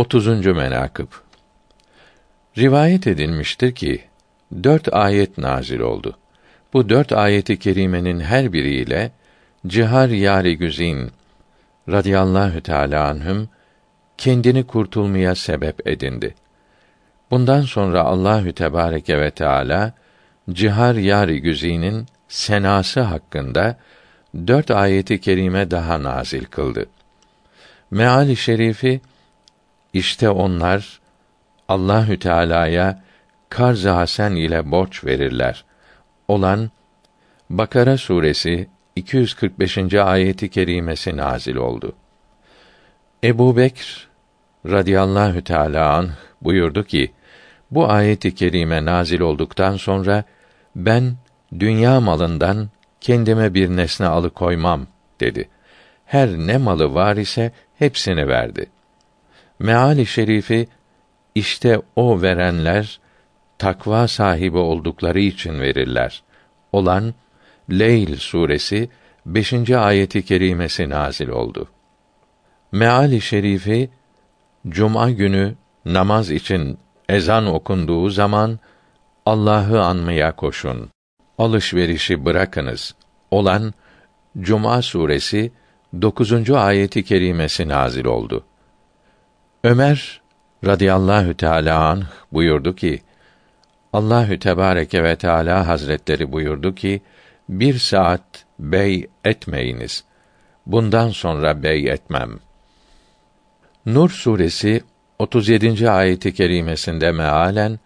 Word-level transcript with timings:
30. 0.00 0.46
menakıb 0.46 1.06
Rivayet 2.58 3.06
edilmiştir 3.06 3.74
ki 3.74 4.04
dört 4.62 4.94
ayet 4.94 5.38
nazil 5.38 5.80
oldu. 5.80 6.18
Bu 6.72 6.88
dört 6.88 7.12
ayeti 7.12 7.58
kerimenin 7.58 8.20
her 8.20 8.52
biriyle 8.52 9.10
Cihar 9.66 10.08
Yari 10.08 10.58
Güzin 10.58 11.10
radıyallahu 11.88 12.60
teâlâ 12.60 13.08
anhüm 13.08 13.48
kendini 14.18 14.66
kurtulmaya 14.66 15.34
sebep 15.34 15.86
edindi. 15.86 16.34
Bundan 17.30 17.62
sonra 17.62 18.02
Allahü 18.02 18.52
Tebareke 18.52 19.20
ve 19.20 19.30
Teala 19.30 19.92
Cihar 20.50 20.94
Yari 20.94 21.42
Güzin'in 21.42 22.06
senası 22.28 23.00
hakkında 23.00 23.76
dört 24.46 24.70
ayeti 24.70 25.20
kerime 25.20 25.70
daha 25.70 26.02
nazil 26.02 26.44
kıldı. 26.44 26.86
Meali 27.90 28.36
şerifi 28.36 29.00
işte 29.92 30.30
onlar 30.30 31.00
Allahü 31.68 32.18
Teala'ya 32.18 33.02
karz 33.48 33.84
hasen 33.84 34.32
ile 34.32 34.70
borç 34.70 35.04
verirler. 35.04 35.64
Olan 36.28 36.70
Bakara 37.50 37.96
suresi 37.98 38.68
245. 38.96 39.94
ayeti 39.94 40.50
kerimesi 40.50 41.16
nazil 41.16 41.56
oldu. 41.56 41.92
Ebu 43.24 43.56
Bekr 43.56 44.08
radıyallahu 44.66 45.44
teâlâ 45.44 45.96
anh 45.96 46.10
buyurdu 46.42 46.84
ki, 46.84 47.12
bu 47.70 47.90
ayeti 47.90 48.34
kerime 48.34 48.84
nazil 48.84 49.20
olduktan 49.20 49.76
sonra 49.76 50.24
ben 50.76 51.14
dünya 51.58 52.00
malından 52.00 52.68
kendime 53.00 53.54
bir 53.54 53.68
nesne 53.68 54.06
alıkoymam 54.06 54.86
dedi. 55.20 55.48
Her 56.06 56.28
ne 56.28 56.58
malı 56.58 56.94
var 56.94 57.16
ise 57.16 57.52
hepsini 57.78 58.28
verdi. 58.28 58.66
Meali 59.60 60.06
şerifi 60.06 60.68
işte 61.34 61.80
o 61.96 62.22
verenler 62.22 63.00
takva 63.58 64.08
sahibi 64.08 64.58
oldukları 64.58 65.20
için 65.20 65.60
verirler. 65.60 66.22
Olan 66.72 67.14
Leyl 67.70 68.16
suresi 68.16 68.90
5. 69.26 69.70
ayeti 69.70 70.24
kerimesi 70.24 70.90
nazil 70.90 71.28
oldu. 71.28 71.68
Meali 72.72 73.20
şerifi 73.20 73.90
cuma 74.68 75.10
günü 75.10 75.54
namaz 75.84 76.30
için 76.30 76.78
ezan 77.08 77.46
okunduğu 77.46 78.10
zaman 78.10 78.58
Allah'ı 79.26 79.82
anmaya 79.82 80.36
koşun. 80.36 80.90
Alışverişi 81.38 82.24
bırakınız. 82.24 82.94
Olan 83.30 83.74
Cuma 84.40 84.82
suresi 84.82 85.52
9. 86.02 86.50
ayeti 86.50 87.04
kerimesi 87.04 87.68
nazil 87.68 88.04
oldu. 88.04 88.44
Ömer 89.64 90.20
radıyallahu 90.66 91.34
teala 91.34 91.88
anh 91.88 92.04
buyurdu 92.32 92.76
ki 92.76 93.00
Allahü 93.92 94.38
Tebareke 94.38 95.04
ve 95.04 95.16
Teala 95.16 95.66
Hazretleri 95.68 96.32
buyurdu 96.32 96.74
ki 96.74 97.02
bir 97.48 97.78
saat 97.78 98.44
bey 98.58 99.06
etmeyiniz. 99.24 100.04
Bundan 100.66 101.08
sonra 101.08 101.62
bey 101.62 101.88
etmem. 101.88 102.38
Nur 103.86 104.10
suresi 104.10 104.82
37. 105.18 105.90
ayeti 105.90 106.34
kerimesinde 106.34 107.12
mealen 107.12 107.78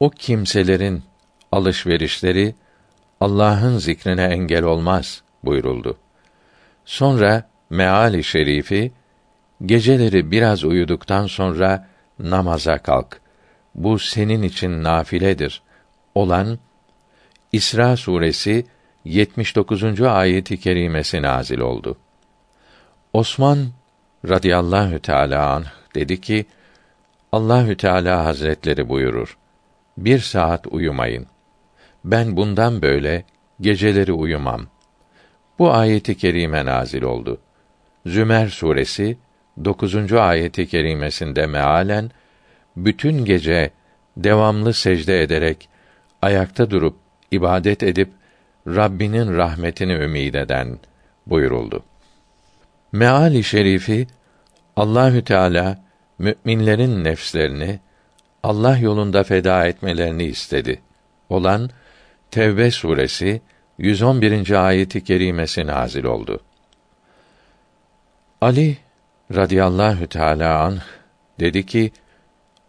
o 0.00 0.10
kimselerin 0.10 1.02
alışverişleri 1.52 2.54
Allah'ın 3.20 3.78
zikrine 3.78 4.24
engel 4.24 4.62
olmaz 4.62 5.22
buyuruldu. 5.44 5.96
Sonra 6.84 7.48
meali 7.70 8.24
şerifi 8.24 8.92
geceleri 9.66 10.30
biraz 10.30 10.64
uyuduktan 10.64 11.26
sonra 11.26 11.88
namaza 12.18 12.78
kalk. 12.78 13.20
Bu 13.74 13.98
senin 13.98 14.42
için 14.42 14.82
nafiledir. 14.82 15.62
Olan 16.14 16.58
İsra 17.52 17.96
suresi 17.96 18.66
79. 19.04 20.00
ayeti 20.00 20.60
kerimesi 20.60 21.22
nazil 21.22 21.58
oldu. 21.58 21.98
Osman 23.12 23.68
radıyallahu 24.28 24.98
teala 24.98 25.50
anh 25.50 25.66
dedi 25.94 26.20
ki 26.20 26.46
Allahü 27.32 27.76
Teala 27.76 28.24
Hazretleri 28.24 28.88
buyurur. 28.88 29.38
Bir 29.96 30.18
saat 30.18 30.66
uyumayın. 30.66 31.26
Ben 32.04 32.36
bundan 32.36 32.82
böyle 32.82 33.24
geceleri 33.60 34.12
uyumam. 34.12 34.66
Bu 35.58 35.72
ayeti 35.72 36.16
kerime 36.16 36.64
nazil 36.64 37.02
oldu. 37.02 37.40
Zümer 38.06 38.48
suresi 38.48 39.18
9. 39.64 40.12
ayeti 40.12 40.66
kerimesinde 40.66 41.46
mealen 41.46 42.10
bütün 42.76 43.24
gece 43.24 43.70
devamlı 44.16 44.74
secde 44.74 45.22
ederek 45.22 45.68
ayakta 46.22 46.70
durup 46.70 46.96
ibadet 47.30 47.82
edip 47.82 48.10
Rabbinin 48.66 49.36
rahmetini 49.36 49.92
ümid 49.92 50.34
eden 50.34 50.78
buyuruldu. 51.26 51.82
Meali 52.92 53.44
şerifi 53.44 54.06
Allahü 54.76 55.24
Teala 55.24 55.84
müminlerin 56.18 57.04
nefslerini 57.04 57.80
Allah 58.42 58.78
yolunda 58.78 59.24
feda 59.24 59.66
etmelerini 59.66 60.24
istedi. 60.24 60.80
Olan 61.28 61.70
Tevbe 62.30 62.70
suresi 62.70 63.40
111. 63.78 64.66
ayeti 64.66 65.04
kerimesi 65.04 65.66
nazil 65.66 66.04
oldu. 66.04 66.40
Ali 68.40 68.76
radıyallahu 69.34 70.06
teala 70.06 70.58
anh 70.58 70.80
dedi 71.40 71.66
ki 71.66 71.92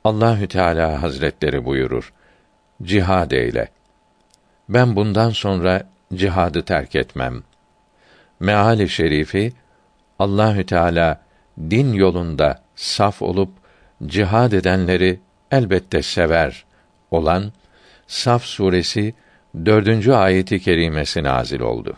Allahü 0.04 0.48
Teala 0.48 1.02
Hazretleri 1.02 1.66
buyurur. 1.66 2.14
Cihad 2.84 3.32
eyle. 3.32 3.68
Ben 4.70 4.96
bundan 4.96 5.30
sonra 5.30 5.84
cihadı 6.14 6.66
terk 6.66 6.96
etmem. 6.96 7.44
Meali 8.40 8.90
şerifi 8.90 9.54
Allahü 10.20 10.66
Teala 10.66 11.22
din 11.60 11.94
yolunda 11.94 12.64
saf 12.76 13.22
olup 13.22 13.50
cihad 14.06 14.52
edenleri 14.52 15.20
elbette 15.52 16.02
sever 16.02 16.66
olan 17.12 17.52
Saf 18.08 18.44
suresi 18.44 19.14
dördüncü 19.66 20.12
ayeti 20.12 20.60
kerimesi 20.60 21.24
nazil 21.24 21.60
oldu. 21.60 21.98